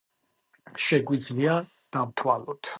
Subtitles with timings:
[0.87, 1.61] შეგვიძლია
[1.99, 2.67] დავთვალოთ.